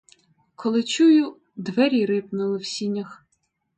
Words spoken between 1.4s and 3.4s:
двері рипнули в сінях.